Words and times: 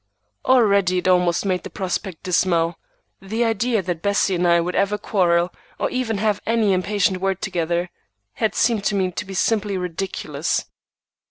Already 0.45 0.97
it 0.97 1.07
almost 1.07 1.45
made 1.45 1.61
the 1.61 1.69
prospect 1.69 2.23
dismal. 2.23 2.79
The 3.21 3.43
idea 3.45 3.83
that 3.83 4.01
Bessie 4.01 4.33
and 4.33 4.47
I 4.47 4.59
would 4.59 4.73
ever 4.73 4.97
quarrel, 4.97 5.53
or 5.77 5.91
even 5.91 6.17
have 6.17 6.41
any 6.47 6.73
impatient 6.73 7.19
words 7.21 7.41
together, 7.41 7.91
had 8.33 8.55
seemed 8.55 8.83
to 8.85 8.95
me 8.95 9.11
to 9.11 9.25
be 9.25 9.35
simply 9.35 9.77
ridiculous. 9.77 10.65